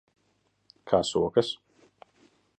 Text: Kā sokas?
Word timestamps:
Kā 0.93 1.01
sokas? 1.11 1.53